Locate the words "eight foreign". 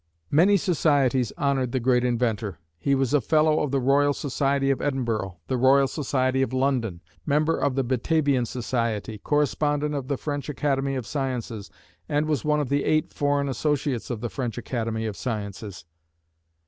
12.83-13.47